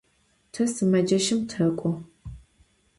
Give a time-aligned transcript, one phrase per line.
[0.51, 1.91] Te sımeceşım tek'o.